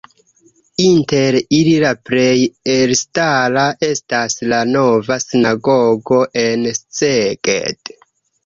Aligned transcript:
Inter 0.83 1.35
ili 1.57 1.73
la 1.83 1.91
plej 2.09 2.31
elstara 2.75 3.67
estas 3.89 4.39
la 4.55 4.63
nova 4.71 5.19
sinagogo 5.27 6.23
en 6.47 6.65
Szeged. 6.81 7.97